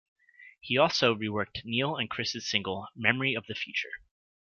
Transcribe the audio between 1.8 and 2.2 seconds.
and